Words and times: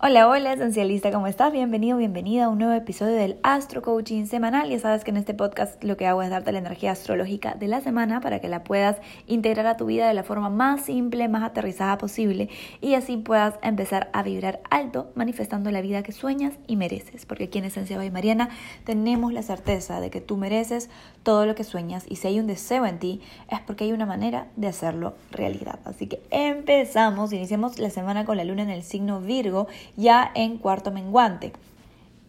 Hola, 0.00 0.28
hola, 0.28 0.52
esencialista, 0.52 1.10
¿cómo 1.10 1.26
estás? 1.26 1.52
Bienvenido, 1.52 1.98
bienvenida 1.98 2.44
a 2.44 2.48
un 2.50 2.58
nuevo 2.58 2.72
episodio 2.72 3.14
del 3.16 3.36
Astro 3.42 3.82
Coaching 3.82 4.26
semanal. 4.26 4.70
Ya 4.70 4.78
sabes 4.78 5.02
que 5.02 5.10
en 5.10 5.16
este 5.16 5.34
podcast 5.34 5.82
lo 5.82 5.96
que 5.96 6.06
hago 6.06 6.22
es 6.22 6.30
darte 6.30 6.52
la 6.52 6.60
energía 6.60 6.92
astrológica 6.92 7.56
de 7.56 7.66
la 7.66 7.80
semana 7.80 8.20
para 8.20 8.38
que 8.38 8.46
la 8.46 8.62
puedas 8.62 8.98
integrar 9.26 9.66
a 9.66 9.76
tu 9.76 9.86
vida 9.86 10.06
de 10.06 10.14
la 10.14 10.22
forma 10.22 10.50
más 10.50 10.82
simple, 10.82 11.26
más 11.26 11.42
aterrizada 11.42 11.98
posible 11.98 12.48
y 12.80 12.94
así 12.94 13.16
puedas 13.16 13.56
empezar 13.60 14.08
a 14.12 14.22
vibrar 14.22 14.60
alto, 14.70 15.10
manifestando 15.16 15.72
la 15.72 15.80
vida 15.80 16.04
que 16.04 16.12
sueñas 16.12 16.54
y 16.68 16.76
mereces. 16.76 17.26
Porque 17.26 17.44
aquí 17.44 17.58
en 17.58 17.64
Esencia 17.64 18.04
y 18.04 18.10
Mariana 18.12 18.50
tenemos 18.84 19.32
la 19.32 19.42
certeza 19.42 20.00
de 20.00 20.10
que 20.10 20.20
tú 20.20 20.36
mereces 20.36 20.90
todo 21.24 21.44
lo 21.44 21.56
que 21.56 21.64
sueñas 21.64 22.04
y 22.08 22.16
si 22.16 22.28
hay 22.28 22.38
un 22.38 22.46
deseo 22.46 22.86
en 22.86 23.00
ti 23.00 23.20
es 23.50 23.58
porque 23.62 23.82
hay 23.82 23.92
una 23.92 24.06
manera 24.06 24.46
de 24.54 24.68
hacerlo 24.68 25.16
realidad. 25.32 25.80
Así 25.84 26.06
que 26.06 26.22
empezamos, 26.30 27.32
iniciamos 27.32 27.80
la 27.80 27.90
semana 27.90 28.24
con 28.24 28.36
la 28.36 28.44
luna 28.44 28.62
en 28.62 28.70
el 28.70 28.84
signo 28.84 29.20
Virgo 29.20 29.66
ya 29.96 30.30
en 30.34 30.58
cuarto 30.58 30.90
menguante. 30.90 31.52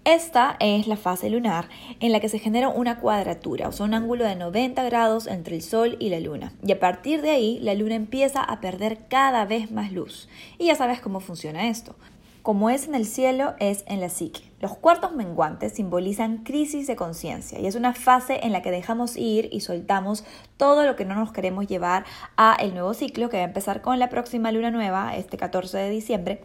Esta 0.06 0.56
es 0.60 0.88
la 0.88 0.98
fase 0.98 1.30
lunar 1.30 1.70
en 2.00 2.12
la 2.12 2.20
que 2.20 2.30
se 2.30 2.40
genera 2.40 2.70
una 2.70 3.00
cuadratura, 3.00 3.68
o 3.68 3.72
sea, 3.72 3.86
un 3.86 3.94
ángulo 3.94 4.26
de 4.26 4.36
90 4.36 4.82
grados 4.84 5.28
entre 5.28 5.56
el 5.56 5.62
Sol 5.62 5.98
y 6.00 6.10
la 6.10 6.20
Luna. 6.20 6.54
Y 6.66 6.72
a 6.72 6.80
partir 6.80 7.22
de 7.22 7.32
ahí, 7.32 7.60
la 7.62 7.76
Luna 7.76 7.96
empieza 7.96 8.42
a 8.42 8.62
perder 8.62 9.08
cada 9.08 9.46
vez 9.46 9.72
más 9.72 9.92
luz. 9.92 10.30
Y 10.58 10.68
ya 10.68 10.76
sabes 10.76 11.00
cómo 11.00 11.20
funciona 11.20 11.68
esto. 11.68 11.96
Como 12.42 12.70
es 12.70 12.88
en 12.88 12.96
el 12.96 13.06
cielo, 13.06 13.54
es 13.60 13.84
en 13.88 14.00
la 14.00 14.10
psique. 14.10 14.50
Los 14.62 14.76
cuartos 14.76 15.14
menguantes 15.14 15.74
simbolizan 15.74 16.40
crisis 16.40 16.88
de 16.88 16.96
conciencia 16.96 17.60
y 17.60 17.68
es 17.68 17.76
una 17.76 17.94
fase 17.94 18.40
en 18.44 18.52
la 18.52 18.62
que 18.62 18.72
dejamos 18.72 19.16
ir 19.16 19.50
y 19.52 19.60
soltamos 19.60 20.24
todo 20.58 20.86
lo 20.86 20.96
que 20.96 21.06
no 21.06 21.16
nos 21.16 21.32
queremos 21.32 21.68
llevar 21.68 22.06
a 22.36 22.56
el 22.56 22.74
nuevo 22.74 22.94
ciclo 22.94 23.30
que 23.30 23.38
va 23.38 23.44
a 23.44 23.48
empezar 23.48 23.82
con 23.82 24.00
la 24.00 24.10
próxima 24.10 24.52
luna 24.52 24.72
nueva, 24.72 25.16
este 25.16 25.38
14 25.38 25.78
de 25.78 25.90
diciembre, 25.90 26.42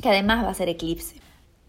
que 0.00 0.08
además 0.08 0.44
va 0.44 0.50
a 0.50 0.54
ser 0.54 0.68
eclipse. 0.68 1.16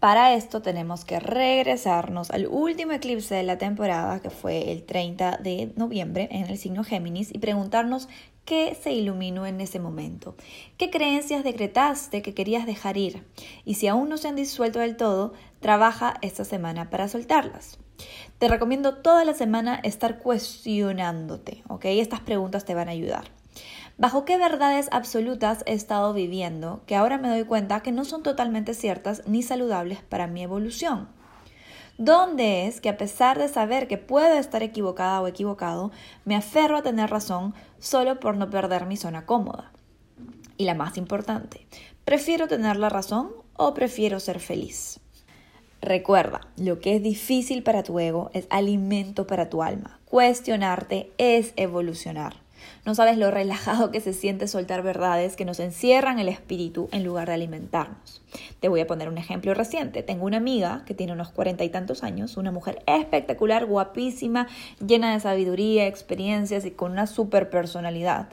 Para 0.00 0.34
esto 0.34 0.62
tenemos 0.62 1.04
que 1.04 1.18
regresarnos 1.18 2.30
al 2.30 2.46
último 2.46 2.92
eclipse 2.92 3.34
de 3.34 3.42
la 3.42 3.58
temporada, 3.58 4.20
que 4.20 4.30
fue 4.30 4.70
el 4.70 4.84
30 4.84 5.38
de 5.38 5.72
noviembre 5.74 6.28
en 6.30 6.46
el 6.46 6.56
signo 6.56 6.84
Géminis, 6.84 7.34
y 7.34 7.38
preguntarnos 7.38 8.08
qué 8.44 8.78
se 8.80 8.92
iluminó 8.92 9.44
en 9.44 9.60
ese 9.60 9.80
momento, 9.80 10.36
qué 10.76 10.88
creencias 10.88 11.42
decretaste 11.42 12.22
que 12.22 12.32
querías 12.32 12.64
dejar 12.64 12.96
ir, 12.96 13.26
y 13.64 13.74
si 13.74 13.88
aún 13.88 14.08
no 14.08 14.18
se 14.18 14.28
han 14.28 14.36
disuelto 14.36 14.78
del 14.78 14.96
todo, 14.96 15.32
trabaja 15.60 16.14
esta 16.22 16.44
semana 16.44 16.90
para 16.90 17.08
soltarlas. 17.08 17.78
Te 18.38 18.46
recomiendo 18.46 18.94
toda 18.98 19.24
la 19.24 19.34
semana 19.34 19.80
estar 19.82 20.20
cuestionándote, 20.20 21.64
¿ok? 21.68 21.86
Estas 21.86 22.20
preguntas 22.20 22.64
te 22.64 22.74
van 22.74 22.88
a 22.88 22.92
ayudar. 22.92 23.24
¿Bajo 23.98 24.24
qué 24.24 24.38
verdades 24.38 24.88
absolutas 24.92 25.64
he 25.66 25.72
estado 25.72 26.12
viviendo 26.12 26.82
que 26.86 26.94
ahora 26.94 27.18
me 27.18 27.28
doy 27.28 27.42
cuenta 27.42 27.80
que 27.80 27.90
no 27.90 28.04
son 28.04 28.22
totalmente 28.22 28.72
ciertas 28.72 29.24
ni 29.26 29.42
saludables 29.42 30.02
para 30.04 30.28
mi 30.28 30.44
evolución? 30.44 31.08
¿Dónde 31.98 32.68
es 32.68 32.80
que 32.80 32.90
a 32.90 32.96
pesar 32.96 33.40
de 33.40 33.48
saber 33.48 33.88
que 33.88 33.98
puedo 33.98 34.38
estar 34.38 34.62
equivocada 34.62 35.20
o 35.20 35.26
equivocado, 35.26 35.90
me 36.24 36.36
aferro 36.36 36.76
a 36.76 36.82
tener 36.82 37.10
razón 37.10 37.54
solo 37.80 38.20
por 38.20 38.36
no 38.36 38.48
perder 38.50 38.86
mi 38.86 38.96
zona 38.96 39.26
cómoda? 39.26 39.72
Y 40.56 40.64
la 40.64 40.74
más 40.74 40.96
importante, 40.96 41.66
¿prefiero 42.04 42.46
tener 42.46 42.76
la 42.76 42.90
razón 42.90 43.32
o 43.56 43.74
prefiero 43.74 44.20
ser 44.20 44.38
feliz? 44.38 45.00
Recuerda, 45.82 46.42
lo 46.56 46.78
que 46.78 46.94
es 46.94 47.02
difícil 47.02 47.64
para 47.64 47.82
tu 47.82 47.98
ego 47.98 48.30
es 48.32 48.46
alimento 48.48 49.26
para 49.26 49.50
tu 49.50 49.60
alma. 49.60 49.98
Cuestionarte 50.04 51.10
es 51.18 51.52
evolucionar. 51.56 52.46
No 52.84 52.94
sabes 52.94 53.18
lo 53.18 53.30
relajado 53.30 53.90
que 53.90 54.00
se 54.00 54.12
siente 54.12 54.48
soltar 54.48 54.82
verdades 54.82 55.36
que 55.36 55.44
nos 55.44 55.60
encierran 55.60 56.18
el 56.18 56.28
espíritu 56.28 56.88
en 56.92 57.04
lugar 57.04 57.28
de 57.28 57.34
alimentarnos. 57.34 58.22
Te 58.60 58.68
voy 58.68 58.80
a 58.80 58.86
poner 58.86 59.08
un 59.08 59.18
ejemplo 59.18 59.54
reciente. 59.54 60.02
Tengo 60.02 60.26
una 60.26 60.38
amiga 60.38 60.82
que 60.86 60.94
tiene 60.94 61.12
unos 61.12 61.30
cuarenta 61.30 61.64
y 61.64 61.68
tantos 61.68 62.02
años, 62.02 62.36
una 62.36 62.52
mujer 62.52 62.82
espectacular, 62.86 63.66
guapísima, 63.66 64.48
llena 64.84 65.12
de 65.12 65.20
sabiduría, 65.20 65.86
experiencias 65.86 66.64
y 66.64 66.70
con 66.70 66.92
una 66.92 67.06
super 67.06 67.50
personalidad. 67.50 68.28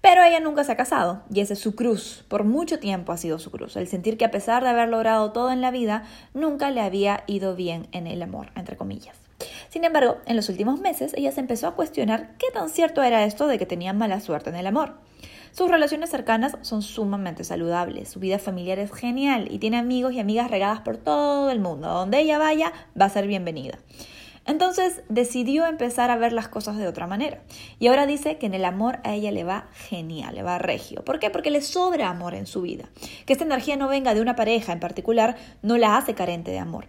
Pero 0.00 0.22
ella 0.22 0.38
nunca 0.38 0.62
se 0.62 0.70
ha 0.70 0.76
casado 0.76 1.22
y 1.32 1.40
esa 1.40 1.54
es 1.54 1.58
su 1.58 1.74
cruz. 1.74 2.24
Por 2.28 2.44
mucho 2.44 2.78
tiempo 2.78 3.10
ha 3.10 3.16
sido 3.16 3.40
su 3.40 3.50
cruz. 3.50 3.76
El 3.76 3.88
sentir 3.88 4.16
que 4.16 4.24
a 4.24 4.30
pesar 4.30 4.62
de 4.62 4.68
haber 4.68 4.88
logrado 4.88 5.32
todo 5.32 5.50
en 5.50 5.60
la 5.60 5.72
vida, 5.72 6.04
nunca 6.32 6.70
le 6.70 6.80
había 6.80 7.24
ido 7.26 7.56
bien 7.56 7.88
en 7.90 8.06
el 8.06 8.22
amor, 8.22 8.52
entre 8.54 8.76
comillas. 8.76 9.25
Sin 9.68 9.84
embargo, 9.84 10.18
en 10.26 10.36
los 10.36 10.48
últimos 10.48 10.80
meses 10.80 11.12
ella 11.14 11.32
se 11.32 11.40
empezó 11.40 11.68
a 11.68 11.74
cuestionar 11.74 12.36
qué 12.38 12.46
tan 12.52 12.70
cierto 12.70 13.02
era 13.02 13.24
esto 13.24 13.46
de 13.46 13.58
que 13.58 13.66
tenía 13.66 13.92
mala 13.92 14.20
suerte 14.20 14.50
en 14.50 14.56
el 14.56 14.66
amor. 14.66 14.94
Sus 15.52 15.70
relaciones 15.70 16.10
cercanas 16.10 16.56
son 16.60 16.82
sumamente 16.82 17.42
saludables, 17.42 18.10
su 18.10 18.20
vida 18.20 18.38
familiar 18.38 18.78
es 18.78 18.92
genial 18.92 19.48
y 19.50 19.58
tiene 19.58 19.78
amigos 19.78 20.12
y 20.12 20.20
amigas 20.20 20.50
regadas 20.50 20.80
por 20.80 20.98
todo 20.98 21.50
el 21.50 21.60
mundo. 21.60 21.88
donde 21.88 22.20
ella 22.20 22.38
vaya, 22.38 22.72
va 23.00 23.06
a 23.06 23.10
ser 23.10 23.26
bienvenida. 23.26 23.78
Entonces 24.46 25.02
decidió 25.08 25.66
empezar 25.66 26.10
a 26.10 26.16
ver 26.16 26.32
las 26.32 26.48
cosas 26.48 26.76
de 26.76 26.86
otra 26.86 27.06
manera. 27.06 27.40
Y 27.78 27.88
ahora 27.88 28.06
dice 28.06 28.38
que 28.38 28.46
en 28.46 28.54
el 28.54 28.64
amor 28.64 29.00
a 29.02 29.12
ella 29.14 29.32
le 29.32 29.44
va 29.44 29.68
genial, 29.72 30.36
le 30.36 30.42
va 30.42 30.58
regio. 30.58 31.04
¿Por 31.04 31.18
qué? 31.18 31.30
Porque 31.30 31.50
le 31.50 31.62
sobra 31.62 32.08
amor 32.08 32.34
en 32.34 32.46
su 32.46 32.62
vida. 32.62 32.84
Que 33.24 33.32
esta 33.32 33.44
energía 33.44 33.76
no 33.76 33.88
venga 33.88 34.14
de 34.14 34.20
una 34.20 34.36
pareja 34.36 34.72
en 34.72 34.80
particular 34.80 35.36
no 35.62 35.76
la 35.78 35.96
hace 35.96 36.14
carente 36.14 36.52
de 36.52 36.60
amor. 36.60 36.86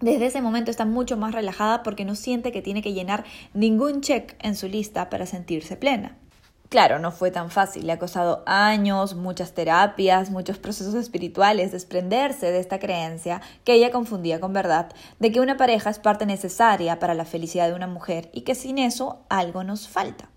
Desde 0.00 0.26
ese 0.26 0.40
momento 0.40 0.70
está 0.70 0.86
mucho 0.86 1.18
más 1.18 1.34
relajada 1.34 1.82
porque 1.82 2.06
no 2.06 2.14
siente 2.14 2.52
que 2.52 2.62
tiene 2.62 2.80
que 2.80 2.94
llenar 2.94 3.24
ningún 3.52 4.00
check 4.00 4.34
en 4.40 4.56
su 4.56 4.66
lista 4.66 5.10
para 5.10 5.26
sentirse 5.26 5.76
plena. 5.76 6.16
Claro, 6.70 7.00
no 7.00 7.10
fue 7.10 7.30
tan 7.30 7.50
fácil, 7.50 7.86
le 7.86 7.92
ha 7.92 7.98
costado 7.98 8.42
años, 8.46 9.14
muchas 9.14 9.52
terapias, 9.52 10.30
muchos 10.30 10.56
procesos 10.56 10.94
espirituales 10.94 11.72
desprenderse 11.72 12.50
de 12.50 12.60
esta 12.60 12.78
creencia 12.78 13.42
que 13.64 13.74
ella 13.74 13.90
confundía 13.90 14.40
con 14.40 14.52
verdad, 14.52 14.90
de 15.18 15.32
que 15.32 15.40
una 15.40 15.56
pareja 15.56 15.90
es 15.90 15.98
parte 15.98 16.26
necesaria 16.26 16.98
para 16.98 17.14
la 17.14 17.24
felicidad 17.24 17.68
de 17.68 17.74
una 17.74 17.88
mujer 17.88 18.30
y 18.32 18.42
que 18.42 18.54
sin 18.54 18.78
eso 18.78 19.18
algo 19.28 19.64
nos 19.64 19.88
falta. 19.88 20.30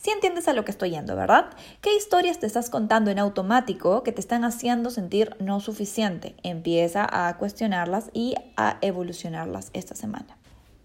Si 0.00 0.10
entiendes 0.10 0.48
a 0.48 0.54
lo 0.54 0.64
que 0.64 0.70
estoy 0.70 0.92
yendo, 0.92 1.14
¿verdad? 1.14 1.50
¿Qué 1.82 1.94
historias 1.94 2.38
te 2.38 2.46
estás 2.46 2.70
contando 2.70 3.10
en 3.10 3.18
automático 3.18 4.02
que 4.02 4.12
te 4.12 4.22
están 4.22 4.44
haciendo 4.44 4.88
sentir 4.88 5.36
no 5.40 5.60
suficiente? 5.60 6.36
Empieza 6.42 7.06
a 7.06 7.36
cuestionarlas 7.36 8.08
y 8.14 8.34
a 8.56 8.78
evolucionarlas 8.80 9.68
esta 9.74 9.94
semana. 9.94 10.38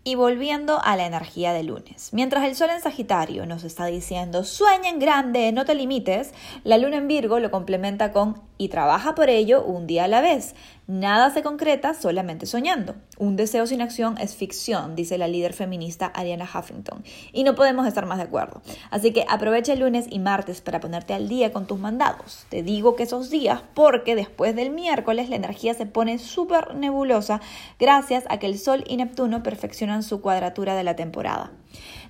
Y 0.04 0.16
volviendo 0.16 0.82
a 0.84 0.98
la 0.98 1.06
energía 1.06 1.54
de 1.54 1.64
lunes. 1.64 2.10
Mientras 2.12 2.44
el 2.44 2.58
sol 2.58 2.72
en 2.72 2.82
Sagitario 2.82 3.46
nos 3.46 3.64
está 3.64 3.86
diciendo 3.86 4.44
sueña 4.44 4.90
en 4.90 5.00
grande, 5.00 5.54
no 5.54 5.64
te 5.64 5.76
limites, 5.76 6.34
la 6.66 6.78
luna 6.78 6.98
en 6.98 7.08
Virgo 7.08 7.40
lo 7.40 7.52
complementa 7.52 8.12
con 8.12 8.42
y 8.58 8.70
trabaja 8.70 9.16
por 9.16 9.30
ello 9.30 9.64
un 9.64 9.88
día 9.88 10.06
a 10.06 10.08
la 10.08 10.22
vez. 10.22 10.56
Nada 10.88 11.32
se 11.32 11.42
concreta 11.42 11.96
solamente 11.96 12.46
soñando. 12.46 12.94
Un 13.18 13.36
deseo 13.36 13.66
sin 13.66 13.82
acción 13.82 14.20
es 14.20 14.36
ficción, 14.36 14.96
dice 14.96 15.18
la 15.18 15.28
líder 15.28 15.54
feminista 15.54 16.06
Ariana 16.06 16.46
Huffington. 16.46 17.04
Y 17.34 17.44
no 17.44 17.56
podemos 17.56 17.88
estar 17.88 18.06
más 18.06 18.18
de 18.18 18.26
acuerdo. 18.26 18.62
Así 18.92 19.12
que 19.12 19.26
aprovecha 19.28 19.74
el 19.74 19.80
lunes 19.80 20.06
y 20.10 20.20
martes 20.20 20.62
para 20.62 20.80
ponerte 20.80 21.16
al 21.16 21.28
día 21.28 21.52
con 21.52 21.66
tus 21.66 21.80
mandados. 21.80 22.46
Te 22.50 22.62
digo 22.62 22.96
que 22.96 23.04
esos 23.04 23.32
días 23.32 23.62
porque 23.74 24.16
después 24.16 24.56
del 24.56 24.70
miércoles 24.70 25.30
la 25.30 25.38
energía 25.38 25.74
se 25.74 25.88
pone 25.88 26.20
súper 26.20 26.76
nebulosa 26.76 27.42
gracias 27.80 28.26
a 28.30 28.38
que 28.38 28.46
el 28.46 28.60
Sol 28.60 28.84
y 28.88 28.98
Neptuno 28.98 29.42
perfeccionan 29.42 30.04
su 30.04 30.22
cuadratura 30.22 30.76
de 30.76 30.84
la 30.84 30.96
temporada. 30.96 31.52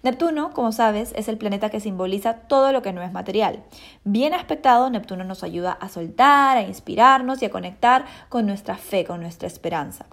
Neptuno, 0.05 0.53
como 0.53 0.71
sabes, 0.71 1.13
es 1.15 1.27
el 1.29 1.39
planeta 1.39 1.71
que 1.71 1.79
simboliza 1.79 2.35
todo 2.35 2.71
lo 2.71 2.83
que 2.83 2.93
no 2.93 3.01
es 3.01 3.11
material. 3.11 3.63
Bien 4.03 4.35
aspectado, 4.35 4.87
Neptuno 4.91 5.23
nos 5.23 5.43
ayuda 5.43 5.71
a 5.71 5.89
soltar, 5.89 6.57
a 6.57 6.61
inspirarnos 6.61 7.41
y 7.41 7.45
a 7.45 7.49
conectar 7.49 8.05
con 8.29 8.45
nuestra 8.45 8.77
fe, 8.77 9.03
con 9.03 9.19
nuestra 9.19 9.47
esperanza 9.47 10.05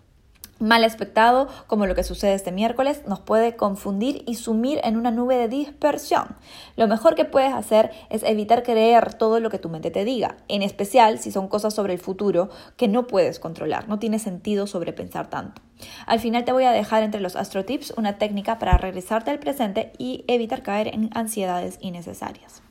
mal 0.62 0.84
espectado, 0.84 1.48
como 1.66 1.86
lo 1.86 1.94
que 1.94 2.04
sucede 2.04 2.34
este 2.34 2.52
miércoles, 2.52 3.02
nos 3.06 3.20
puede 3.20 3.56
confundir 3.56 4.22
y 4.26 4.36
sumir 4.36 4.80
en 4.84 4.96
una 4.96 5.10
nube 5.10 5.36
de 5.36 5.48
dispersión. 5.48 6.36
Lo 6.76 6.86
mejor 6.88 7.14
que 7.14 7.24
puedes 7.24 7.52
hacer 7.52 7.90
es 8.10 8.22
evitar 8.22 8.62
creer 8.62 9.14
todo 9.14 9.40
lo 9.40 9.50
que 9.50 9.58
tu 9.58 9.68
mente 9.68 9.90
te 9.90 10.04
diga, 10.04 10.36
en 10.48 10.62
especial 10.62 11.18
si 11.18 11.32
son 11.32 11.48
cosas 11.48 11.74
sobre 11.74 11.92
el 11.92 11.98
futuro 11.98 12.48
que 12.76 12.88
no 12.88 13.06
puedes 13.06 13.38
controlar, 13.38 13.88
no 13.88 13.98
tiene 13.98 14.18
sentido 14.18 14.66
sobrepensar 14.66 15.28
tanto. 15.28 15.60
Al 16.06 16.20
final 16.20 16.44
te 16.44 16.52
voy 16.52 16.64
a 16.64 16.70
dejar 16.70 17.02
entre 17.02 17.20
los 17.20 17.34
astro 17.34 17.64
tips 17.64 17.94
una 17.96 18.18
técnica 18.18 18.58
para 18.58 18.78
regresarte 18.78 19.30
al 19.30 19.40
presente 19.40 19.92
y 19.98 20.24
evitar 20.28 20.62
caer 20.62 20.88
en 20.88 21.10
ansiedades 21.14 21.78
innecesarias. 21.80 22.62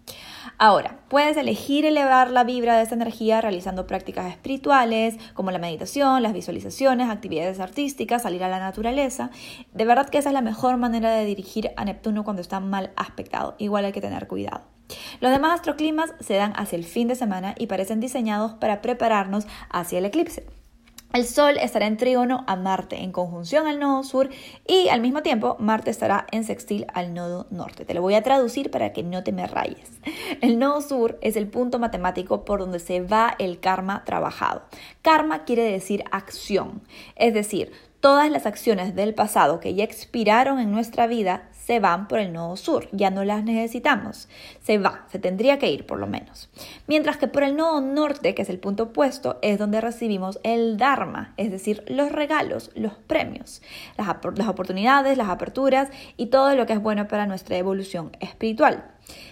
Ahora, 0.57 0.99
puedes 1.07 1.37
elegir 1.37 1.85
elevar 1.85 2.31
la 2.31 2.43
vibra 2.43 2.77
de 2.77 2.83
esta 2.83 2.95
energía 2.95 3.41
realizando 3.41 3.87
prácticas 3.87 4.31
espirituales 4.31 5.15
como 5.33 5.51
la 5.51 5.59
meditación, 5.59 6.23
las 6.23 6.33
visualizaciones, 6.33 7.09
actividades 7.09 7.59
artísticas, 7.59 8.23
salir 8.23 8.43
a 8.43 8.49
la 8.49 8.59
naturaleza. 8.59 9.31
De 9.73 9.85
verdad 9.85 10.09
que 10.09 10.17
esa 10.17 10.29
es 10.29 10.33
la 10.33 10.41
mejor 10.41 10.77
manera 10.77 11.11
de 11.11 11.25
dirigir 11.25 11.71
a 11.77 11.85
Neptuno 11.85 12.23
cuando 12.23 12.41
está 12.41 12.59
mal 12.59 12.91
aspectado. 12.95 13.55
Igual 13.57 13.85
hay 13.85 13.91
que 13.91 14.01
tener 14.01 14.27
cuidado. 14.27 14.61
Los 15.19 15.31
demás 15.31 15.53
astroclimas 15.53 16.13
se 16.19 16.35
dan 16.35 16.53
hacia 16.55 16.77
el 16.77 16.83
fin 16.83 17.07
de 17.07 17.15
semana 17.15 17.55
y 17.57 17.67
parecen 17.67 17.99
diseñados 17.99 18.53
para 18.53 18.81
prepararnos 18.81 19.47
hacia 19.69 19.99
el 19.99 20.05
eclipse. 20.05 20.45
El 21.13 21.25
Sol 21.25 21.57
estará 21.57 21.87
en 21.87 21.97
trígono 21.97 22.45
a 22.47 22.55
Marte, 22.55 23.03
en 23.03 23.11
conjunción 23.11 23.67
al 23.67 23.79
nodo 23.79 24.03
sur, 24.03 24.29
y 24.65 24.87
al 24.87 25.01
mismo 25.01 25.21
tiempo 25.21 25.57
Marte 25.59 25.91
estará 25.91 26.25
en 26.31 26.45
sextil 26.45 26.85
al 26.93 27.13
nodo 27.13 27.47
norte. 27.49 27.83
Te 27.83 27.93
lo 27.93 28.01
voy 28.01 28.13
a 28.13 28.23
traducir 28.23 28.71
para 28.71 28.93
que 28.93 29.03
no 29.03 29.21
te 29.21 29.33
me 29.33 29.45
rayes. 29.45 29.99
El 30.39 30.57
nodo 30.57 30.79
sur 30.81 31.19
es 31.21 31.35
el 31.35 31.47
punto 31.47 31.79
matemático 31.79 32.45
por 32.45 32.61
donde 32.61 32.79
se 32.79 33.01
va 33.01 33.35
el 33.39 33.59
karma 33.59 34.05
trabajado. 34.05 34.63
Karma 35.01 35.43
quiere 35.43 35.63
decir 35.63 36.05
acción, 36.11 36.81
es 37.17 37.33
decir, 37.33 37.73
todas 37.99 38.31
las 38.31 38.45
acciones 38.45 38.95
del 38.95 39.13
pasado 39.13 39.59
que 39.59 39.75
ya 39.75 39.83
expiraron 39.83 40.59
en 40.59 40.71
nuestra 40.71 41.07
vida 41.07 41.49
se 41.71 41.79
van 41.79 42.09
por 42.09 42.19
el 42.19 42.33
nodo 42.33 42.57
sur, 42.57 42.89
ya 42.91 43.11
no 43.11 43.23
las 43.23 43.45
necesitamos. 43.45 44.27
Se 44.61 44.77
va, 44.77 45.05
se 45.09 45.19
tendría 45.19 45.57
que 45.57 45.71
ir 45.71 45.85
por 45.85 45.99
lo 45.99 46.05
menos. 46.05 46.49
Mientras 46.85 47.15
que 47.15 47.29
por 47.29 47.43
el 47.43 47.55
nodo 47.55 47.79
norte, 47.79 48.35
que 48.35 48.41
es 48.41 48.49
el 48.49 48.59
punto 48.59 48.83
opuesto, 48.83 49.39
es 49.41 49.57
donde 49.57 49.79
recibimos 49.79 50.37
el 50.43 50.75
Dharma, 50.75 51.33
es 51.37 51.49
decir, 51.49 51.85
los 51.87 52.11
regalos, 52.11 52.71
los 52.75 52.91
premios, 53.07 53.61
las, 53.97 54.05
las 54.35 54.47
oportunidades, 54.49 55.17
las 55.17 55.29
aperturas 55.29 55.87
y 56.17 56.25
todo 56.25 56.53
lo 56.55 56.65
que 56.65 56.73
es 56.73 56.81
bueno 56.81 57.07
para 57.07 57.25
nuestra 57.25 57.55
evolución 57.55 58.11
espiritual. 58.19 58.83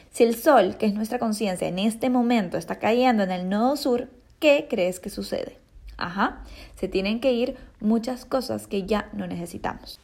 Si 0.10 0.24
el 0.24 0.36
sol, 0.36 0.78
que 0.78 0.86
es 0.86 0.94
nuestra 0.94 1.20
conciencia, 1.20 1.68
en 1.68 1.78
este 1.78 2.10
momento 2.10 2.58
está 2.58 2.80
cayendo 2.80 3.24
en 3.24 3.32
el 3.32 3.50
nodo 3.50 3.76
sur, 3.76 4.08
¿qué 4.40 4.68
crees 4.70 5.02
que 5.02 5.10
sucede? 5.10 5.58
Ajá, 5.98 6.46
se 6.76 6.88
tienen 6.88 7.20
que 7.20 7.34
ir 7.34 7.58
muchas 7.82 8.24
cosas 8.24 8.66
que 8.66 8.86
ya 8.86 9.10
no 9.12 9.28
necesitamos. 9.28 10.00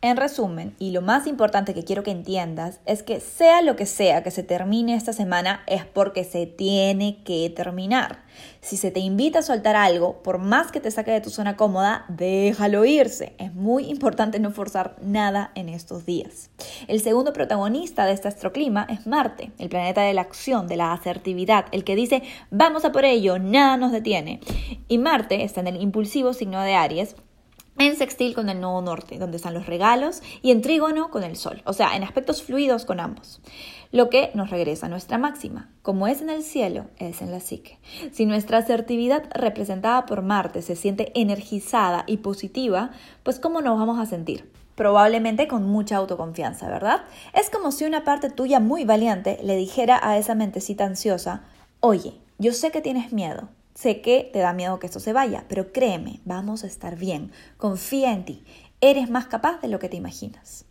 En 0.00 0.16
resumen, 0.16 0.76
y 0.78 0.92
lo 0.92 1.02
más 1.02 1.26
importante 1.26 1.74
que 1.74 1.82
quiero 1.82 2.04
que 2.04 2.12
entiendas, 2.12 2.78
es 2.86 3.02
que 3.02 3.18
sea 3.18 3.62
lo 3.62 3.74
que 3.74 3.84
sea 3.84 4.22
que 4.22 4.30
se 4.30 4.44
termine 4.44 4.94
esta 4.94 5.12
semana 5.12 5.64
es 5.66 5.84
porque 5.86 6.22
se 6.22 6.46
tiene 6.46 7.24
que 7.24 7.50
terminar. 7.50 8.22
Si 8.60 8.76
se 8.76 8.92
te 8.92 9.00
invita 9.00 9.40
a 9.40 9.42
soltar 9.42 9.74
algo, 9.74 10.22
por 10.22 10.38
más 10.38 10.70
que 10.70 10.78
te 10.78 10.92
saque 10.92 11.10
de 11.10 11.20
tu 11.20 11.30
zona 11.30 11.56
cómoda, 11.56 12.04
déjalo 12.06 12.84
irse. 12.84 13.34
Es 13.38 13.52
muy 13.52 13.86
importante 13.86 14.38
no 14.38 14.52
forzar 14.52 14.94
nada 15.02 15.50
en 15.56 15.68
estos 15.68 16.06
días. 16.06 16.50
El 16.86 17.00
segundo 17.00 17.32
protagonista 17.32 18.06
de 18.06 18.12
este 18.12 18.28
astroclima 18.28 18.86
es 18.88 19.04
Marte, 19.04 19.50
el 19.58 19.68
planeta 19.68 20.02
de 20.02 20.14
la 20.14 20.20
acción, 20.20 20.68
de 20.68 20.76
la 20.76 20.92
asertividad, 20.92 21.64
el 21.72 21.82
que 21.82 21.96
dice 21.96 22.22
vamos 22.52 22.84
a 22.84 22.92
por 22.92 23.04
ello, 23.04 23.40
nada 23.40 23.76
nos 23.76 23.90
detiene. 23.90 24.38
Y 24.86 24.98
Marte 24.98 25.42
está 25.42 25.58
en 25.58 25.66
el 25.66 25.82
impulsivo 25.82 26.34
signo 26.34 26.60
de 26.60 26.76
Aries, 26.76 27.16
en 27.78 27.96
sextil 27.96 28.34
con 28.34 28.48
el 28.48 28.60
nodo 28.60 28.82
norte, 28.82 29.18
donde 29.18 29.36
están 29.36 29.54
los 29.54 29.66
regalos, 29.66 30.22
y 30.42 30.50
en 30.50 30.62
trígono 30.62 31.10
con 31.10 31.24
el 31.24 31.36
sol, 31.36 31.62
o 31.64 31.72
sea, 31.72 31.96
en 31.96 32.02
aspectos 32.02 32.42
fluidos 32.42 32.84
con 32.84 33.00
ambos. 33.00 33.40
Lo 33.90 34.10
que 34.10 34.30
nos 34.34 34.50
regresa 34.50 34.86
a 34.86 34.88
nuestra 34.88 35.16
máxima. 35.16 35.70
Como 35.82 36.06
es 36.06 36.20
en 36.20 36.28
el 36.28 36.42
cielo, 36.42 36.86
es 36.98 37.22
en 37.22 37.30
la 37.30 37.40
psique. 37.40 37.78
Si 38.12 38.26
nuestra 38.26 38.58
asertividad 38.58 39.24
representada 39.32 40.04
por 40.04 40.22
Marte 40.22 40.60
se 40.60 40.76
siente 40.76 41.12
energizada 41.14 42.04
y 42.06 42.18
positiva, 42.18 42.90
pues 43.22 43.38
¿cómo 43.38 43.62
nos 43.62 43.78
vamos 43.78 43.98
a 43.98 44.06
sentir? 44.06 44.50
Probablemente 44.74 45.48
con 45.48 45.64
mucha 45.64 45.96
autoconfianza, 45.96 46.68
¿verdad? 46.68 47.02
Es 47.32 47.48
como 47.50 47.72
si 47.72 47.84
una 47.84 48.04
parte 48.04 48.30
tuya 48.30 48.60
muy 48.60 48.84
valiente 48.84 49.38
le 49.42 49.56
dijera 49.56 49.98
a 50.02 50.18
esa 50.18 50.34
mentecita 50.34 50.84
ansiosa, 50.84 51.44
oye, 51.80 52.20
yo 52.38 52.52
sé 52.52 52.70
que 52.70 52.80
tienes 52.80 53.12
miedo, 53.12 53.48
Sé 53.78 54.00
que 54.00 54.28
te 54.32 54.40
da 54.40 54.52
miedo 54.52 54.80
que 54.80 54.86
esto 54.86 54.98
se 54.98 55.12
vaya, 55.12 55.44
pero 55.48 55.70
créeme, 55.70 56.18
vamos 56.24 56.64
a 56.64 56.66
estar 56.66 56.96
bien. 56.96 57.30
Confía 57.58 58.12
en 58.12 58.24
ti. 58.24 58.42
Eres 58.80 59.08
más 59.08 59.26
capaz 59.26 59.60
de 59.60 59.68
lo 59.68 59.78
que 59.78 59.88
te 59.88 59.96
imaginas. 59.96 60.64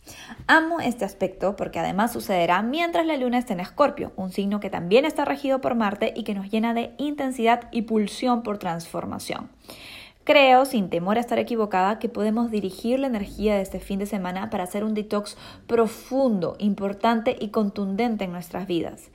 Amo 0.46 0.82
este 0.82 1.06
aspecto 1.06 1.56
porque 1.56 1.80
además 1.80 2.12
sucederá 2.12 2.62
mientras 2.64 3.06
la 3.06 3.16
luna 3.16 3.38
esté 3.38 3.54
en 3.54 3.62
Escorpio, 3.62 4.12
un 4.18 4.34
signo 4.34 4.60
que 4.60 4.70
también 4.70 5.06
está 5.06 5.24
regido 5.24 5.62
por 5.62 5.76
Marte 5.76 6.12
y 6.18 6.24
que 6.24 6.34
nos 6.34 6.52
llena 6.52 6.74
de 6.74 6.96
intensidad 6.98 7.70
y 7.72 7.84
pulsión 7.84 8.44
por 8.44 8.58
transformación. 8.58 9.52
Creo, 10.28 10.66
sin 10.66 10.90
temor 10.90 11.16
a 11.16 11.22
estar 11.22 11.40
equivocada, 11.40 12.00
que 12.00 12.10
podemos 12.10 12.52
dirigir 12.52 13.00
la 13.00 13.08
energía 13.08 13.56
de 13.56 13.62
este 13.62 13.80
fin 13.80 14.00
de 14.00 14.06
semana 14.06 14.50
para 14.50 14.66
hacer 14.66 14.84
un 14.84 14.94
detox 14.94 15.38
profundo, 15.68 16.58
importante 16.60 17.38
y 17.40 17.48
contundente 17.48 18.26
en 18.26 18.34
nuestras 18.34 18.68
vidas. 18.68 19.10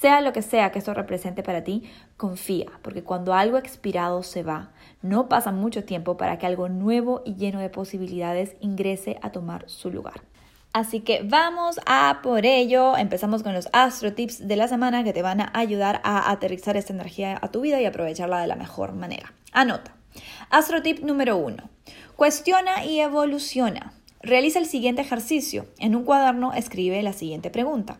Sea 0.00 0.20
lo 0.20 0.32
que 0.32 0.42
sea 0.42 0.70
que 0.70 0.78
esto 0.78 0.94
represente 0.94 1.42
para 1.42 1.64
ti, 1.64 1.82
confía, 2.16 2.66
porque 2.82 3.02
cuando 3.02 3.34
algo 3.34 3.58
expirado 3.58 4.22
se 4.22 4.44
va, 4.44 4.70
no 5.02 5.28
pasa 5.28 5.50
mucho 5.50 5.82
tiempo 5.82 6.16
para 6.16 6.38
que 6.38 6.46
algo 6.46 6.68
nuevo 6.68 7.22
y 7.24 7.34
lleno 7.34 7.58
de 7.58 7.68
posibilidades 7.68 8.54
ingrese 8.60 9.18
a 9.22 9.32
tomar 9.32 9.64
su 9.66 9.90
lugar. 9.90 10.20
Así 10.72 11.00
que 11.00 11.22
vamos 11.24 11.80
a 11.84 12.20
por 12.22 12.46
ello. 12.46 12.96
Empezamos 12.96 13.42
con 13.42 13.54
los 13.54 13.68
astro 13.72 14.12
tips 14.12 14.46
de 14.46 14.54
la 14.54 14.68
semana 14.68 15.02
que 15.02 15.12
te 15.12 15.22
van 15.22 15.40
a 15.40 15.50
ayudar 15.52 16.00
a 16.04 16.30
aterrizar 16.30 16.76
esta 16.76 16.92
energía 16.92 17.36
a 17.42 17.48
tu 17.48 17.62
vida 17.62 17.80
y 17.80 17.84
aprovecharla 17.84 18.40
de 18.40 18.46
la 18.46 18.54
mejor 18.54 18.92
manera. 18.92 19.32
Anota. 19.50 19.96
Astrotip 20.50 21.00
número 21.00 21.38
1. 21.38 21.56
Cuestiona 22.14 22.84
y 22.84 23.00
evoluciona. 23.00 23.94
Realiza 24.22 24.60
el 24.60 24.66
siguiente 24.66 25.02
ejercicio. 25.02 25.66
En 25.80 25.96
un 25.96 26.04
cuaderno 26.04 26.52
escribe 26.52 27.02
la 27.02 27.14
siguiente 27.14 27.50
pregunta. 27.50 27.98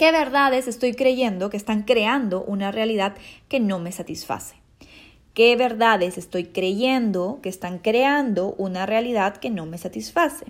¿Qué 0.00 0.12
verdades 0.12 0.66
estoy 0.66 0.94
creyendo 0.94 1.50
que 1.50 1.58
están 1.58 1.82
creando 1.82 2.42
una 2.44 2.72
realidad 2.72 3.16
que 3.48 3.60
no 3.60 3.78
me 3.78 3.92
satisface? 3.92 4.54
¿Qué 5.34 5.54
verdades 5.56 6.16
estoy 6.16 6.46
creyendo 6.46 7.40
que 7.42 7.50
están 7.50 7.80
creando 7.80 8.54
una 8.56 8.86
realidad 8.86 9.36
que 9.36 9.50
no 9.50 9.66
me 9.66 9.76
satisface? 9.76 10.46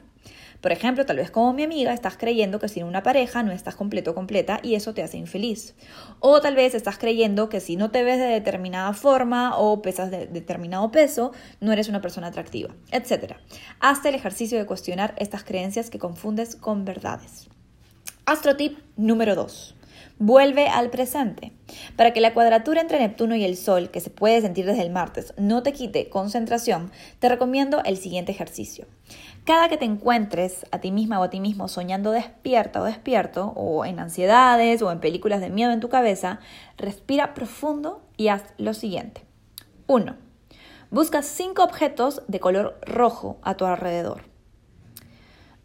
Por 0.60 0.70
ejemplo, 0.70 1.04
tal 1.04 1.16
vez 1.16 1.32
como 1.32 1.52
mi 1.52 1.64
amiga 1.64 1.92
estás 1.92 2.16
creyendo 2.16 2.60
que 2.60 2.68
sin 2.68 2.84
una 2.84 3.02
pareja 3.02 3.42
no 3.42 3.50
estás 3.50 3.74
completo 3.74 4.12
o 4.12 4.14
completa 4.14 4.60
y 4.62 4.76
eso 4.76 4.94
te 4.94 5.02
hace 5.02 5.16
infeliz. 5.16 5.74
O 6.20 6.40
tal 6.40 6.54
vez 6.54 6.76
estás 6.76 6.96
creyendo 6.96 7.48
que 7.48 7.58
si 7.58 7.74
no 7.74 7.90
te 7.90 8.04
ves 8.04 8.20
de 8.20 8.26
determinada 8.26 8.92
forma 8.92 9.58
o 9.58 9.82
pesas 9.82 10.12
de 10.12 10.28
determinado 10.28 10.92
peso, 10.92 11.32
no 11.58 11.72
eres 11.72 11.88
una 11.88 12.00
persona 12.00 12.28
atractiva, 12.28 12.76
etc. 12.92 13.34
Hazte 13.80 14.10
el 14.10 14.14
ejercicio 14.14 14.58
de 14.58 14.66
cuestionar 14.66 15.12
estas 15.18 15.42
creencias 15.42 15.90
que 15.90 15.98
confundes 15.98 16.54
con 16.54 16.84
verdades. 16.84 17.50
Astrotip 18.30 18.78
número 18.96 19.34
2. 19.34 19.74
Vuelve 20.20 20.68
al 20.68 20.90
presente. 20.90 21.50
Para 21.96 22.12
que 22.12 22.20
la 22.20 22.32
cuadratura 22.32 22.80
entre 22.80 23.00
Neptuno 23.00 23.34
y 23.34 23.42
el 23.42 23.56
Sol, 23.56 23.90
que 23.90 23.98
se 23.98 24.08
puede 24.08 24.40
sentir 24.40 24.66
desde 24.66 24.82
el 24.82 24.90
martes, 24.90 25.34
no 25.36 25.64
te 25.64 25.72
quite 25.72 26.08
concentración, 26.10 26.92
te 27.18 27.28
recomiendo 27.28 27.82
el 27.84 27.96
siguiente 27.96 28.30
ejercicio. 28.30 28.86
Cada 29.42 29.68
que 29.68 29.78
te 29.78 29.84
encuentres 29.84 30.64
a 30.70 30.78
ti 30.78 30.92
misma 30.92 31.18
o 31.18 31.24
a 31.24 31.30
ti 31.30 31.40
mismo 31.40 31.66
soñando 31.66 32.12
despierta 32.12 32.80
o 32.80 32.84
despierto, 32.84 33.52
o 33.56 33.84
en 33.84 33.98
ansiedades 33.98 34.80
o 34.80 34.92
en 34.92 35.00
películas 35.00 35.40
de 35.40 35.50
miedo 35.50 35.72
en 35.72 35.80
tu 35.80 35.88
cabeza, 35.88 36.38
respira 36.76 37.34
profundo 37.34 38.00
y 38.16 38.28
haz 38.28 38.44
lo 38.58 38.74
siguiente. 38.74 39.24
1. 39.88 40.14
Busca 40.92 41.22
cinco 41.22 41.64
objetos 41.64 42.22
de 42.28 42.38
color 42.38 42.78
rojo 42.86 43.38
a 43.42 43.56
tu 43.56 43.64
alrededor. 43.64 44.22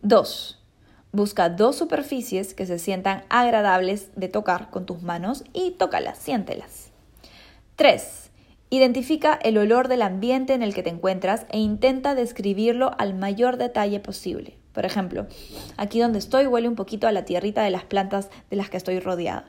2. 0.02 0.65
Busca 1.16 1.48
dos 1.48 1.78
superficies 1.78 2.54
que 2.54 2.66
se 2.66 2.78
sientan 2.78 3.24
agradables 3.30 4.10
de 4.18 4.28
tocar 4.28 4.70
con 4.70 4.86
tus 4.86 5.02
manos 5.02 5.46
y 5.54 5.72
tócalas, 5.72 6.18
siéntelas. 6.18 6.92
3. 7.78 8.32
Identifica 8.70 9.40
el 9.42 9.58
olor 9.58 9.88
del 9.88 10.02
ambiente 10.02 10.54
en 10.54 10.62
el 10.62 10.74
que 10.74 10.84
te 10.84 10.90
encuentras 10.90 11.46
e 11.52 11.58
intenta 11.58 12.16
describirlo 12.16 12.92
al 12.98 13.14
mayor 13.14 13.56
detalle 13.56 14.02
posible. 14.02 14.58
Por 14.74 14.86
ejemplo, 14.86 15.26
aquí 15.78 16.02
donde 16.02 16.20
estoy 16.20 16.48
huele 16.48 16.68
un 16.68 16.76
poquito 16.76 17.08
a 17.08 17.14
la 17.14 17.24
tierrita 17.24 17.64
de 17.64 17.70
las 17.70 17.86
plantas 17.86 18.30
de 18.50 18.58
las 18.58 18.70
que 18.70 18.76
estoy 18.76 19.00
rodeada. 19.00 19.46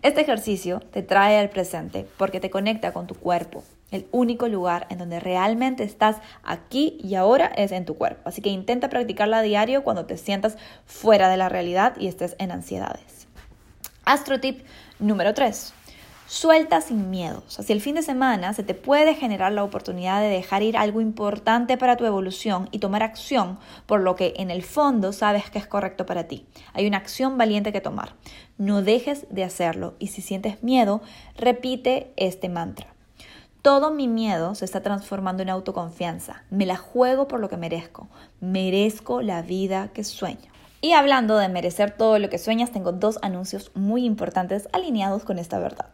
Este 0.00 0.22
ejercicio 0.22 0.80
te 0.80 1.02
trae 1.02 1.38
al 1.38 1.50
presente 1.50 2.06
porque 2.16 2.40
te 2.40 2.48
conecta 2.48 2.94
con 2.94 3.06
tu 3.06 3.16
cuerpo. 3.16 3.62
El 3.90 4.06
único 4.10 4.48
lugar 4.48 4.86
en 4.90 4.98
donde 4.98 5.20
realmente 5.20 5.84
estás 5.84 6.16
aquí 6.42 6.98
y 7.02 7.14
ahora 7.14 7.46
es 7.46 7.72
en 7.72 7.84
tu 7.84 7.96
cuerpo. 7.96 8.22
Así 8.24 8.42
que 8.42 8.50
intenta 8.50 8.88
practicarla 8.88 9.38
a 9.38 9.42
diario 9.42 9.84
cuando 9.84 10.06
te 10.06 10.16
sientas 10.16 10.56
fuera 10.84 11.28
de 11.28 11.36
la 11.36 11.48
realidad 11.48 11.94
y 11.98 12.08
estés 12.08 12.34
en 12.38 12.50
ansiedades. 12.50 13.28
Astro 14.04 14.40
tip 14.40 14.64
número 14.98 15.34
3. 15.34 15.72
Suelta 16.28 16.80
sin 16.80 17.08
miedos. 17.10 17.60
Hacia 17.60 17.72
el 17.72 17.80
fin 17.80 17.94
de 17.94 18.02
semana 18.02 18.52
se 18.52 18.64
te 18.64 18.74
puede 18.74 19.14
generar 19.14 19.52
la 19.52 19.62
oportunidad 19.62 20.20
de 20.20 20.26
dejar 20.26 20.64
ir 20.64 20.76
algo 20.76 21.00
importante 21.00 21.76
para 21.76 21.96
tu 21.96 22.04
evolución 22.04 22.68
y 22.72 22.80
tomar 22.80 23.04
acción 23.04 23.60
por 23.86 24.00
lo 24.00 24.16
que 24.16 24.34
en 24.36 24.50
el 24.50 24.64
fondo 24.64 25.12
sabes 25.12 25.50
que 25.50 25.60
es 25.60 25.68
correcto 25.68 26.04
para 26.04 26.24
ti. 26.24 26.44
Hay 26.72 26.88
una 26.88 26.96
acción 26.96 27.38
valiente 27.38 27.72
que 27.72 27.80
tomar. 27.80 28.14
No 28.58 28.82
dejes 28.82 29.26
de 29.30 29.44
hacerlo 29.44 29.94
y 30.00 30.08
si 30.08 30.20
sientes 30.20 30.64
miedo, 30.64 31.00
repite 31.36 32.12
este 32.16 32.48
mantra. 32.48 32.95
Todo 33.66 33.90
mi 33.90 34.06
miedo 34.06 34.54
se 34.54 34.64
está 34.64 34.80
transformando 34.80 35.42
en 35.42 35.50
autoconfianza. 35.50 36.44
Me 36.50 36.66
la 36.66 36.76
juego 36.76 37.26
por 37.26 37.40
lo 37.40 37.48
que 37.48 37.56
merezco. 37.56 38.06
Merezco 38.40 39.22
la 39.22 39.42
vida 39.42 39.90
que 39.92 40.04
sueño. 40.04 40.52
Y 40.80 40.92
hablando 40.92 41.36
de 41.36 41.48
merecer 41.48 41.90
todo 41.90 42.20
lo 42.20 42.30
que 42.30 42.38
sueñas, 42.38 42.70
tengo 42.70 42.92
dos 42.92 43.18
anuncios 43.22 43.72
muy 43.74 44.04
importantes 44.04 44.68
alineados 44.72 45.24
con 45.24 45.40
esta 45.40 45.58
verdad. 45.58 45.88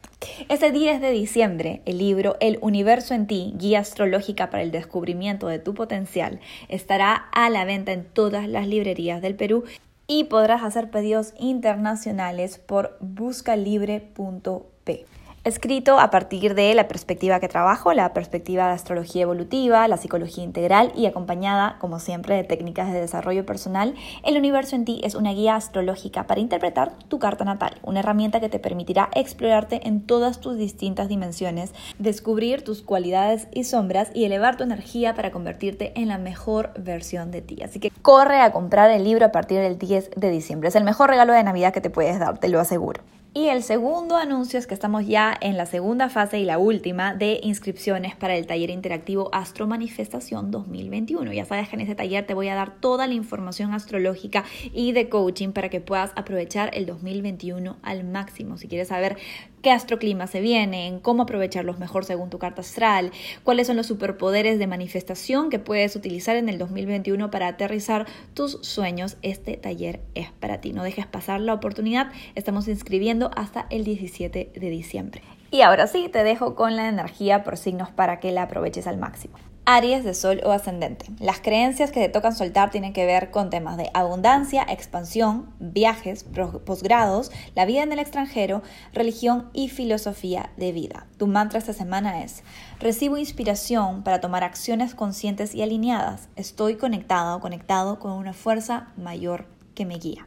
Este 0.50 0.70
10 0.70 1.00
de 1.00 1.12
diciembre, 1.12 1.80
el 1.86 1.96
libro 1.96 2.36
El 2.40 2.58
universo 2.60 3.14
en 3.14 3.26
ti, 3.26 3.54
guía 3.56 3.78
astrológica 3.78 4.50
para 4.50 4.62
el 4.62 4.70
descubrimiento 4.70 5.46
de 5.46 5.58
tu 5.58 5.72
potencial, 5.72 6.40
estará 6.68 7.14
a 7.32 7.48
la 7.48 7.64
venta 7.64 7.92
en 7.92 8.04
todas 8.04 8.46
las 8.48 8.66
librerías 8.66 9.22
del 9.22 9.34
Perú 9.34 9.64
y 10.06 10.24
podrás 10.24 10.62
hacer 10.62 10.90
pedidos 10.90 11.32
internacionales 11.38 12.58
por 12.58 12.98
buscalibre.p. 13.00 15.06
escrito 15.44 15.98
a 15.98 16.10
partir 16.10 16.54
de 16.54 16.72
la 16.74 16.86
perspectiva 16.86 17.40
que 17.40 17.48
trabajo, 17.48 17.92
la 17.92 18.12
perspectiva 18.12 18.68
de 18.68 18.74
astrología 18.74 19.22
evolutiva, 19.22 19.88
la 19.88 19.96
psicología 19.96 20.44
integral 20.44 20.92
y 20.94 21.06
acompañada, 21.06 21.76
como 21.80 21.98
siempre, 21.98 22.36
de 22.36 22.44
técnicas 22.44 22.92
de 22.92 23.00
desarrollo 23.00 23.44
personal. 23.44 23.94
El 24.24 24.36
universo 24.36 24.76
en 24.76 24.84
ti 24.84 25.00
es 25.02 25.14
una 25.14 25.32
guía 25.32 25.56
astrológica 25.56 26.26
para 26.26 26.40
interpretar 26.40 26.92
tu 27.08 27.18
carta 27.18 27.44
natal, 27.44 27.80
una 27.82 28.00
herramienta 28.00 28.40
que 28.40 28.48
te 28.48 28.60
permitirá 28.60 29.10
explorarte 29.14 29.86
en 29.86 30.02
todas 30.06 30.40
tus 30.40 30.56
distintas 30.56 31.08
dimensiones, 31.08 31.74
descubrir 31.98 32.62
tus 32.62 32.82
cualidades 32.82 33.48
y 33.52 33.64
sombras 33.64 34.10
y 34.14 34.24
elevar 34.24 34.56
tu 34.56 34.62
energía 34.62 35.14
para 35.14 35.32
convertirte 35.32 35.92
en 36.00 36.08
la 36.08 36.18
mejor 36.18 36.72
versión 36.78 37.32
de 37.32 37.42
ti. 37.42 37.62
Así 37.62 37.80
que 37.80 37.90
corre 38.02 38.40
a 38.40 38.52
comprar 38.52 38.90
el 38.90 39.02
libro 39.04 39.26
a 39.26 39.32
partir 39.32 39.58
del 39.58 39.78
10 39.78 40.10
de 40.16 40.30
diciembre. 40.30 40.68
Es 40.68 40.76
el 40.76 40.84
mejor 40.84 41.10
regalo 41.10 41.32
de 41.32 41.42
Navidad 41.42 41.72
que 41.72 41.80
te 41.80 41.90
puedes 41.90 42.18
dar, 42.20 42.38
te 42.38 42.48
lo 42.48 42.60
aseguro. 42.60 43.02
Y 43.34 43.48
el 43.48 43.62
segundo 43.62 44.16
anuncio 44.16 44.58
es 44.58 44.66
que 44.66 44.74
estamos 44.74 45.06
ya 45.06 45.34
en 45.40 45.56
la 45.56 45.64
segunda 45.64 46.10
fase 46.10 46.38
y 46.38 46.44
la 46.44 46.58
última 46.58 47.14
de 47.14 47.40
inscripciones 47.42 48.14
para 48.14 48.36
el 48.36 48.46
taller 48.46 48.68
interactivo 48.68 49.30
Astro 49.32 49.66
Manifestación 49.66 50.50
2021. 50.50 51.32
Ya 51.32 51.46
sabes 51.46 51.70
que 51.70 51.76
en 51.76 51.80
ese 51.80 51.94
taller 51.94 52.26
te 52.26 52.34
voy 52.34 52.48
a 52.48 52.54
dar 52.54 52.78
toda 52.78 53.06
la 53.06 53.14
información 53.14 53.72
astrológica 53.72 54.44
y 54.74 54.92
de 54.92 55.08
coaching 55.08 55.52
para 55.52 55.70
que 55.70 55.80
puedas 55.80 56.12
aprovechar 56.14 56.72
el 56.74 56.84
2021 56.84 57.78
al 57.80 58.04
máximo. 58.04 58.58
Si 58.58 58.68
quieres 58.68 58.88
saber 58.88 59.16
qué 59.62 59.70
astroclima 59.70 60.26
se 60.26 60.40
vienen, 60.40 61.00
cómo 61.00 61.22
aprovecharlos 61.22 61.78
mejor 61.78 62.04
según 62.04 62.30
tu 62.30 62.38
carta 62.38 62.60
astral, 62.60 63.12
cuáles 63.44 63.68
son 63.68 63.76
los 63.76 63.86
superpoderes 63.86 64.58
de 64.58 64.66
manifestación 64.66 65.48
que 65.48 65.58
puedes 65.58 65.96
utilizar 65.96 66.36
en 66.36 66.48
el 66.48 66.58
2021 66.58 67.30
para 67.30 67.48
aterrizar 67.48 68.06
tus 68.34 68.58
sueños, 68.62 69.16
este 69.22 69.56
taller 69.56 70.00
es 70.14 70.30
para 70.32 70.60
ti. 70.60 70.72
No 70.72 70.82
dejes 70.82 71.06
pasar 71.06 71.40
la 71.40 71.54
oportunidad. 71.54 72.12
Estamos 72.34 72.68
inscribiendo 72.68 73.30
hasta 73.36 73.66
el 73.70 73.84
17 73.84 74.52
de 74.54 74.70
diciembre. 74.70 75.22
Y 75.50 75.60
ahora 75.60 75.86
sí, 75.86 76.08
te 76.10 76.24
dejo 76.24 76.54
con 76.54 76.76
la 76.76 76.88
energía 76.88 77.44
por 77.44 77.56
signos 77.56 77.90
para 77.90 78.20
que 78.20 78.32
la 78.32 78.44
aproveches 78.44 78.86
al 78.86 78.96
máximo. 78.96 79.38
Aries 79.64 80.02
de 80.02 80.12
Sol 80.12 80.40
o 80.44 80.50
ascendente. 80.50 81.06
Las 81.20 81.40
creencias 81.40 81.92
que 81.92 82.00
te 82.00 82.08
tocan 82.08 82.34
soltar 82.34 82.72
tienen 82.72 82.92
que 82.92 83.06
ver 83.06 83.30
con 83.30 83.48
temas 83.48 83.76
de 83.76 83.90
abundancia, 83.94 84.66
expansión, 84.68 85.54
viajes, 85.60 86.24
posgrados, 86.66 87.30
la 87.54 87.64
vida 87.64 87.84
en 87.84 87.92
el 87.92 88.00
extranjero, 88.00 88.62
religión 88.92 89.50
y 89.52 89.68
filosofía 89.68 90.50
de 90.56 90.72
vida. 90.72 91.06
Tu 91.16 91.28
mantra 91.28 91.60
esta 91.60 91.72
semana 91.72 92.24
es, 92.24 92.42
recibo 92.80 93.18
inspiración 93.18 94.02
para 94.02 94.20
tomar 94.20 94.42
acciones 94.42 94.96
conscientes 94.96 95.54
y 95.54 95.62
alineadas. 95.62 96.28
Estoy 96.34 96.74
conectado 96.74 97.36
o 97.36 97.40
conectado 97.40 98.00
con 98.00 98.10
una 98.12 98.32
fuerza 98.32 98.88
mayor 98.96 99.46
que 99.76 99.86
me 99.86 99.98
guía. 99.98 100.26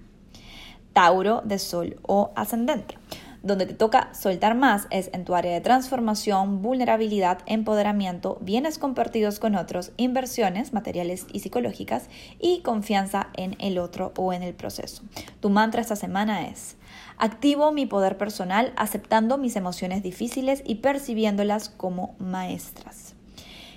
Tauro 0.94 1.42
de 1.44 1.60
Sol 1.60 2.00
o 2.04 2.32
ascendente. 2.38 2.98
Donde 3.46 3.68
te 3.68 3.76
toca 3.76 4.12
soltar 4.16 4.56
más 4.56 4.88
es 4.90 5.12
en 5.14 5.24
tu 5.24 5.36
área 5.36 5.54
de 5.54 5.62
transformación, 5.62 6.64
vulnerabilidad, 6.64 7.38
empoderamiento, 7.46 8.40
bienes 8.42 8.80
compartidos 8.80 9.38
con 9.38 9.56
otros, 9.56 9.92
inversiones 9.98 10.74
materiales 10.74 11.28
y 11.32 11.42
psicológicas 11.42 12.10
y 12.40 12.62
confianza 12.62 13.28
en 13.36 13.56
el 13.60 13.78
otro 13.78 14.14
o 14.18 14.34
en 14.34 14.42
el 14.42 14.56
proceso. 14.56 15.04
Tu 15.42 15.52
mantra 15.52 15.82
esta 15.82 15.96
semana 15.96 16.48
es, 16.48 16.76
activo 17.20 17.72
mi 17.72 17.86
poder 17.86 18.18
personal 18.18 18.74
aceptando 18.78 19.38
mis 19.38 19.56
emociones 19.56 20.02
difíciles 20.02 20.64
y 20.66 20.78
percibiéndolas 20.78 21.70
como 21.70 22.16
maestras. 22.18 23.05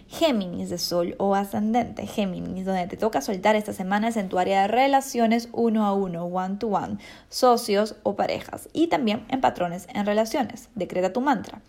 Géminis 0.08 0.70
de 0.70 0.78
Sol 0.78 1.14
o 1.18 1.34
ascendente. 1.34 2.06
Géminis, 2.06 2.64
donde 2.64 2.86
te 2.86 2.96
toca 2.96 3.20
soltar 3.20 3.56
esta 3.56 3.72
semana 3.72 4.08
en 4.08 4.28
tu 4.28 4.38
área 4.38 4.62
de 4.62 4.68
relaciones 4.68 5.48
uno 5.52 5.84
a 5.84 5.92
uno, 5.92 6.24
one 6.24 6.56
to 6.56 6.68
one, 6.68 6.98
socios 7.28 7.96
o 8.02 8.16
parejas 8.16 8.68
y 8.72 8.86
también 8.86 9.24
en 9.28 9.40
patrones 9.40 9.86
en 9.94 10.06
relaciones. 10.06 10.70
Decreta 10.74 11.12
tu 11.12 11.20
mantra. 11.20 11.60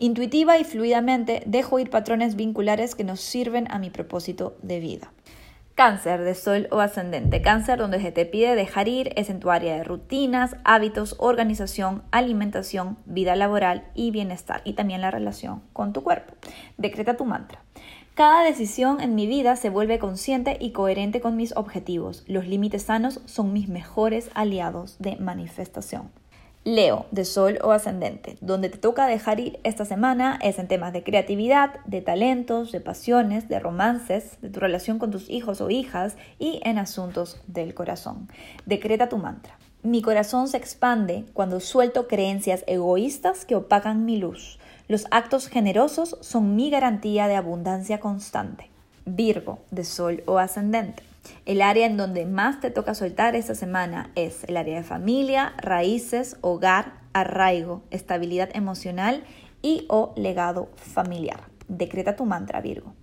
Intuitiva 0.00 0.58
y 0.58 0.64
fluidamente 0.64 1.42
dejo 1.46 1.78
ir 1.78 1.90
patrones 1.90 2.36
vinculares 2.36 2.94
que 2.94 3.04
nos 3.04 3.20
sirven 3.20 3.70
a 3.70 3.78
mi 3.78 3.90
propósito 3.90 4.56
de 4.62 4.80
vida. 4.80 5.12
Cáncer 5.78 6.24
de 6.24 6.34
sol 6.34 6.66
o 6.72 6.80
ascendente. 6.80 7.40
Cáncer 7.40 7.78
donde 7.78 8.02
se 8.02 8.10
te 8.10 8.26
pide 8.26 8.56
dejar 8.56 8.88
ir 8.88 9.12
es 9.14 9.30
en 9.30 9.38
tu 9.38 9.52
área 9.52 9.76
de 9.76 9.84
rutinas, 9.84 10.56
hábitos, 10.64 11.14
organización, 11.20 12.02
alimentación, 12.10 12.96
vida 13.06 13.36
laboral 13.36 13.84
y 13.94 14.10
bienestar 14.10 14.60
y 14.64 14.72
también 14.72 15.02
la 15.02 15.12
relación 15.12 15.62
con 15.72 15.92
tu 15.92 16.02
cuerpo. 16.02 16.34
Decreta 16.78 17.16
tu 17.16 17.24
mantra. 17.24 17.62
Cada 18.14 18.42
decisión 18.42 19.00
en 19.00 19.14
mi 19.14 19.28
vida 19.28 19.54
se 19.54 19.70
vuelve 19.70 20.00
consciente 20.00 20.56
y 20.58 20.72
coherente 20.72 21.20
con 21.20 21.36
mis 21.36 21.54
objetivos. 21.54 22.24
Los 22.26 22.48
límites 22.48 22.82
sanos 22.82 23.20
son 23.26 23.52
mis 23.52 23.68
mejores 23.68 24.30
aliados 24.34 24.96
de 24.98 25.14
manifestación. 25.14 26.10
Leo, 26.68 27.06
de 27.12 27.24
Sol 27.24 27.58
o 27.62 27.70
Ascendente. 27.70 28.36
Donde 28.42 28.68
te 28.68 28.76
toca 28.76 29.06
dejar 29.06 29.40
ir 29.40 29.58
esta 29.64 29.86
semana 29.86 30.38
es 30.42 30.58
en 30.58 30.68
temas 30.68 30.92
de 30.92 31.02
creatividad, 31.02 31.82
de 31.86 32.02
talentos, 32.02 32.72
de 32.72 32.82
pasiones, 32.82 33.48
de 33.48 33.58
romances, 33.58 34.38
de 34.42 34.50
tu 34.50 34.60
relación 34.60 34.98
con 34.98 35.10
tus 35.10 35.30
hijos 35.30 35.62
o 35.62 35.70
hijas 35.70 36.18
y 36.38 36.60
en 36.64 36.76
asuntos 36.76 37.40
del 37.46 37.72
corazón. 37.72 38.28
Decreta 38.66 39.08
tu 39.08 39.16
mantra. 39.16 39.56
Mi 39.82 40.02
corazón 40.02 40.46
se 40.46 40.58
expande 40.58 41.24
cuando 41.32 41.60
suelto 41.60 42.06
creencias 42.06 42.64
egoístas 42.66 43.46
que 43.46 43.56
opacan 43.56 44.04
mi 44.04 44.18
luz. 44.18 44.58
Los 44.88 45.06
actos 45.10 45.48
generosos 45.48 46.18
son 46.20 46.54
mi 46.54 46.68
garantía 46.68 47.28
de 47.28 47.36
abundancia 47.36 47.98
constante. 47.98 48.68
Virgo, 49.06 49.60
de 49.70 49.84
Sol 49.84 50.22
o 50.26 50.36
Ascendente. 50.36 51.07
El 51.46 51.62
área 51.62 51.86
en 51.86 51.96
donde 51.96 52.26
más 52.26 52.60
te 52.60 52.70
toca 52.70 52.94
soltar 52.94 53.34
esta 53.36 53.54
semana 53.54 54.10
es 54.14 54.44
el 54.44 54.56
área 54.56 54.76
de 54.76 54.84
familia, 54.84 55.54
raíces, 55.58 56.36
hogar, 56.40 57.00
arraigo, 57.12 57.82
estabilidad 57.90 58.50
emocional 58.54 59.24
y 59.62 59.86
o 59.88 60.12
legado 60.16 60.70
familiar. 60.76 61.40
Decreta 61.68 62.16
tu 62.16 62.24
mantra, 62.24 62.60
Virgo. 62.60 62.94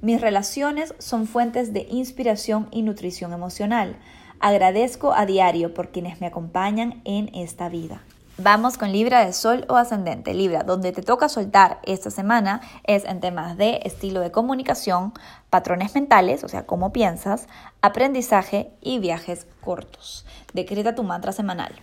Mis 0.00 0.20
relaciones 0.20 0.94
son 0.98 1.26
fuentes 1.26 1.72
de 1.72 1.86
inspiración 1.90 2.68
y 2.70 2.82
nutrición 2.82 3.32
emocional. 3.32 3.96
Agradezco 4.38 5.14
a 5.14 5.24
diario 5.24 5.72
por 5.72 5.90
quienes 5.90 6.20
me 6.20 6.26
acompañan 6.26 7.00
en 7.04 7.34
esta 7.34 7.68
vida. 7.68 8.02
Vamos 8.36 8.78
con 8.78 8.90
Libra 8.90 9.24
de 9.24 9.32
Sol 9.32 9.64
o 9.68 9.76
Ascendente. 9.76 10.34
Libra, 10.34 10.64
donde 10.64 10.90
te 10.90 11.02
toca 11.02 11.28
soltar 11.28 11.78
esta 11.84 12.10
semana 12.10 12.62
es 12.82 13.04
en 13.04 13.20
temas 13.20 13.56
de 13.56 13.78
estilo 13.84 14.18
de 14.18 14.32
comunicación, 14.32 15.12
patrones 15.50 15.94
mentales, 15.94 16.42
o 16.42 16.48
sea, 16.48 16.66
cómo 16.66 16.92
piensas, 16.92 17.46
aprendizaje 17.80 18.72
y 18.80 18.98
viajes 18.98 19.46
cortos. 19.60 20.26
Decreta 20.52 20.96
tu 20.96 21.04
mantra 21.04 21.30
semanal. 21.30 21.76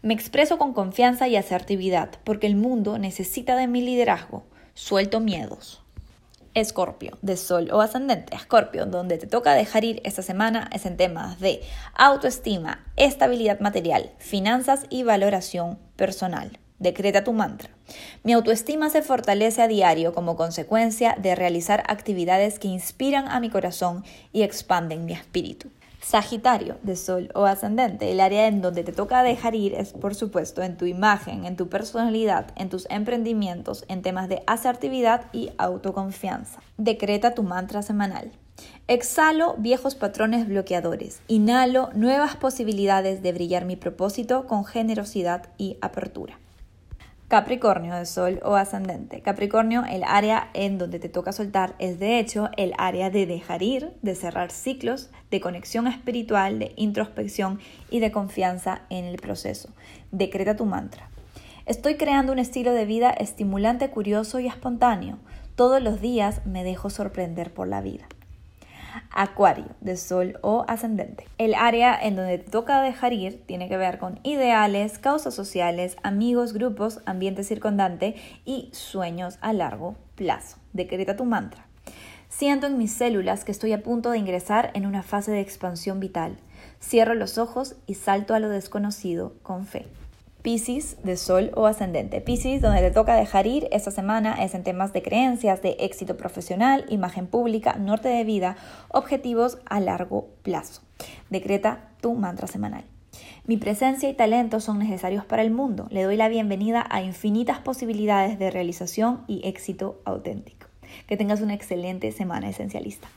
Me 0.00 0.14
expreso 0.14 0.58
con 0.58 0.74
confianza 0.74 1.26
y 1.26 1.34
asertividad 1.34 2.10
porque 2.22 2.46
el 2.46 2.54
mundo 2.54 2.98
necesita 2.98 3.56
de 3.56 3.66
mi 3.66 3.82
liderazgo. 3.82 4.44
Suelto 4.74 5.18
miedos. 5.18 5.85
Escorpio, 6.56 7.18
de 7.20 7.36
Sol 7.36 7.70
o 7.70 7.82
Ascendente. 7.82 8.34
Escorpio, 8.34 8.86
donde 8.86 9.18
te 9.18 9.26
toca 9.26 9.52
dejar 9.52 9.84
ir 9.84 10.00
esta 10.04 10.22
semana 10.22 10.70
es 10.72 10.86
en 10.86 10.96
temas 10.96 11.38
de 11.38 11.60
autoestima, 11.94 12.82
estabilidad 12.96 13.60
material, 13.60 14.10
finanzas 14.18 14.86
y 14.88 15.02
valoración 15.02 15.78
personal. 15.96 16.58
Decreta 16.78 17.24
tu 17.24 17.34
mantra. 17.34 17.68
Mi 18.22 18.32
autoestima 18.32 18.88
se 18.88 19.02
fortalece 19.02 19.60
a 19.60 19.68
diario 19.68 20.14
como 20.14 20.36
consecuencia 20.36 21.14
de 21.18 21.34
realizar 21.34 21.84
actividades 21.88 22.58
que 22.58 22.68
inspiran 22.68 23.28
a 23.28 23.38
mi 23.38 23.50
corazón 23.50 24.02
y 24.32 24.42
expanden 24.42 25.04
mi 25.04 25.12
espíritu. 25.12 25.68
Sagitario, 26.06 26.76
de 26.84 26.94
Sol 26.94 27.32
o 27.34 27.46
Ascendente, 27.46 28.12
el 28.12 28.20
área 28.20 28.46
en 28.46 28.62
donde 28.62 28.84
te 28.84 28.92
toca 28.92 29.24
dejar 29.24 29.56
ir 29.56 29.74
es, 29.74 29.92
por 29.92 30.14
supuesto, 30.14 30.62
en 30.62 30.76
tu 30.76 30.84
imagen, 30.84 31.44
en 31.44 31.56
tu 31.56 31.68
personalidad, 31.68 32.52
en 32.54 32.68
tus 32.68 32.86
emprendimientos, 32.90 33.84
en 33.88 34.02
temas 34.02 34.28
de 34.28 34.44
asertividad 34.46 35.22
y 35.32 35.50
autoconfianza. 35.58 36.60
Decreta 36.76 37.34
tu 37.34 37.42
mantra 37.42 37.82
semanal. 37.82 38.30
Exhalo 38.86 39.56
viejos 39.58 39.96
patrones 39.96 40.46
bloqueadores. 40.46 41.22
Inhalo 41.26 41.90
nuevas 41.92 42.36
posibilidades 42.36 43.20
de 43.20 43.32
brillar 43.32 43.64
mi 43.64 43.74
propósito 43.74 44.46
con 44.46 44.64
generosidad 44.64 45.48
y 45.58 45.76
apertura. 45.80 46.38
Capricornio 47.28 47.96
de 47.96 48.06
Sol 48.06 48.38
o 48.44 48.54
ascendente. 48.54 49.20
Capricornio, 49.20 49.84
el 49.84 50.04
área 50.04 50.48
en 50.54 50.78
donde 50.78 51.00
te 51.00 51.08
toca 51.08 51.32
soltar 51.32 51.74
es 51.80 51.98
de 51.98 52.20
hecho 52.20 52.50
el 52.56 52.72
área 52.78 53.10
de 53.10 53.26
dejar 53.26 53.64
ir, 53.64 53.94
de 54.00 54.14
cerrar 54.14 54.52
ciclos, 54.52 55.10
de 55.28 55.40
conexión 55.40 55.88
espiritual, 55.88 56.60
de 56.60 56.72
introspección 56.76 57.58
y 57.90 57.98
de 57.98 58.12
confianza 58.12 58.82
en 58.90 59.06
el 59.06 59.16
proceso. 59.16 59.70
Decreta 60.12 60.54
tu 60.54 60.66
mantra. 60.66 61.10
Estoy 61.66 61.96
creando 61.96 62.30
un 62.32 62.38
estilo 62.38 62.72
de 62.72 62.86
vida 62.86 63.10
estimulante, 63.10 63.90
curioso 63.90 64.38
y 64.38 64.46
espontáneo. 64.46 65.18
Todos 65.56 65.82
los 65.82 66.00
días 66.00 66.46
me 66.46 66.62
dejo 66.62 66.90
sorprender 66.90 67.52
por 67.52 67.66
la 67.66 67.80
vida. 67.80 68.06
Acuario, 69.16 69.66
de 69.80 69.96
Sol 69.96 70.38
o 70.42 70.66
ascendente. 70.68 71.26
El 71.38 71.54
área 71.54 71.98
en 72.00 72.16
donde 72.16 72.36
te 72.36 72.50
toca 72.50 72.82
dejar 72.82 73.14
ir 73.14 73.42
tiene 73.46 73.68
que 73.68 73.78
ver 73.78 73.98
con 73.98 74.20
ideales, 74.22 74.98
causas 74.98 75.34
sociales, 75.34 75.96
amigos, 76.02 76.52
grupos, 76.52 77.00
ambiente 77.06 77.42
circundante 77.42 78.14
y 78.44 78.68
sueños 78.72 79.38
a 79.40 79.54
largo 79.54 79.96
plazo. 80.16 80.58
Decreta 80.74 81.16
tu 81.16 81.24
mantra. 81.24 81.66
Siento 82.28 82.66
en 82.66 82.76
mis 82.76 82.92
células 82.92 83.44
que 83.44 83.52
estoy 83.52 83.72
a 83.72 83.82
punto 83.82 84.10
de 84.10 84.18
ingresar 84.18 84.70
en 84.74 84.84
una 84.84 85.02
fase 85.02 85.32
de 85.32 85.40
expansión 85.40 85.98
vital. 85.98 86.36
Cierro 86.82 87.14
los 87.14 87.38
ojos 87.38 87.76
y 87.86 87.94
salto 87.94 88.34
a 88.34 88.38
lo 88.38 88.50
desconocido 88.50 89.32
con 89.42 89.64
fe. 89.64 89.86
Piscis 90.46 90.96
de 91.02 91.16
Sol 91.16 91.50
o 91.56 91.66
Ascendente. 91.66 92.20
Piscis, 92.20 92.62
donde 92.62 92.80
te 92.80 92.92
toca 92.92 93.16
dejar 93.16 93.48
ir 93.48 93.66
esta 93.72 93.90
semana 93.90 94.44
es 94.44 94.54
en 94.54 94.62
temas 94.62 94.92
de 94.92 95.02
creencias, 95.02 95.60
de 95.60 95.70
éxito 95.80 96.16
profesional, 96.16 96.84
imagen 96.88 97.26
pública, 97.26 97.74
norte 97.80 98.08
de 98.10 98.22
vida, 98.22 98.56
objetivos 98.86 99.58
a 99.64 99.80
largo 99.80 100.28
plazo. 100.44 100.82
Decreta 101.30 101.88
tu 102.00 102.14
mantra 102.14 102.46
semanal. 102.46 102.84
Mi 103.44 103.56
presencia 103.56 104.08
y 104.08 104.14
talento 104.14 104.60
son 104.60 104.78
necesarios 104.78 105.24
para 105.24 105.42
el 105.42 105.50
mundo. 105.50 105.88
Le 105.90 106.04
doy 106.04 106.14
la 106.14 106.28
bienvenida 106.28 106.86
a 106.90 107.02
infinitas 107.02 107.58
posibilidades 107.58 108.38
de 108.38 108.52
realización 108.52 109.24
y 109.26 109.40
éxito 109.48 110.00
auténtico. 110.04 110.68
Que 111.08 111.16
tengas 111.16 111.40
una 111.40 111.54
excelente 111.54 112.12
semana 112.12 112.48
esencialista. 112.48 113.08